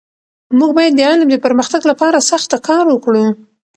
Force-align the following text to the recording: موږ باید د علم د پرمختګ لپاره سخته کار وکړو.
موږ 0.57 0.71
باید 0.77 0.93
د 0.95 0.99
علم 1.09 1.27
د 1.31 1.35
پرمختګ 1.45 1.81
لپاره 1.91 2.25
سخته 2.29 2.57
کار 2.67 2.85
وکړو. 2.89 3.25